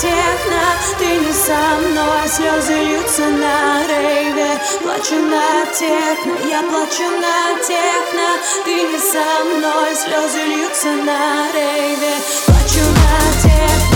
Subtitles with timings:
[0.00, 4.58] техно Ты не со мной, слезы льются на рейве.
[4.82, 8.28] Плачу на техно, я плачу на техно.
[8.64, 12.14] Ты не со мной, слезы льются на рейве.
[12.46, 13.95] Плачу на техно,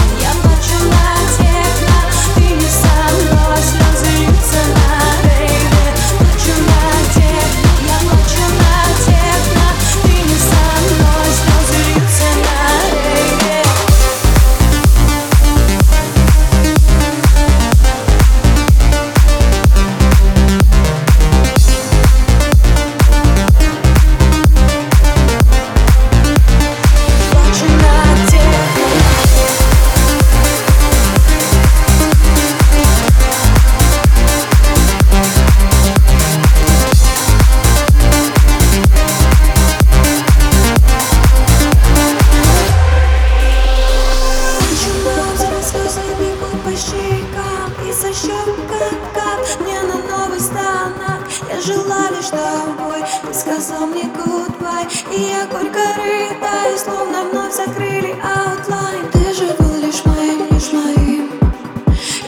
[48.70, 51.20] щек как кап мне на новый станок.
[51.48, 54.88] Я жила лишь тобой, ты сказал мне goodbye.
[55.14, 61.30] И я горько рыдаю, словно вновь закрыли Outline Ты же был лишь моим, лишь моим.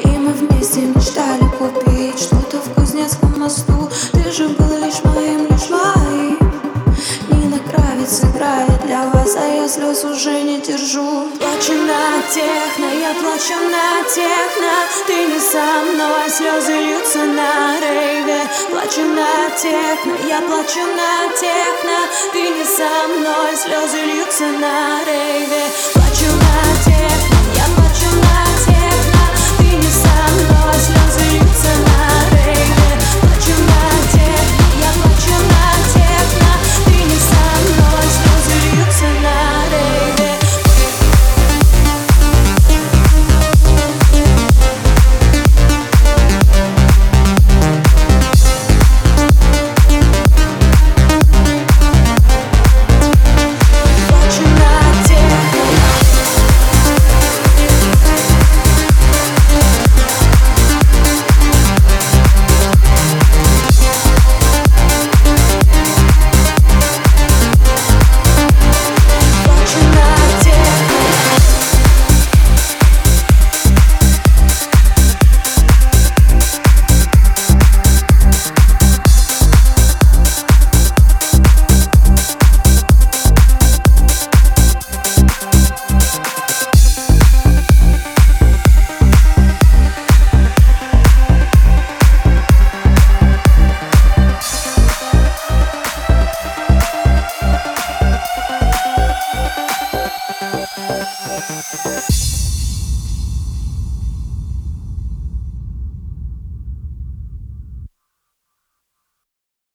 [0.05, 3.82] И мы вместе мечтали купить что-то в Кузнецком мосту
[9.33, 11.29] вас, а я слез уже не держу.
[11.39, 14.73] Плачу на техно, я плачу на техно.
[15.07, 18.43] Ты не со мной, слезы льются на рейве.
[18.71, 21.99] Плачу на техно, я плачу на техно.
[22.33, 25.65] Ты не со мной, слезы льются на рейве.
[25.95, 27.02] Плачу на техно,